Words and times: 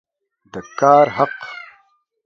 د 0.51 0.53
کار 0.79 1.05
حق 1.17 1.37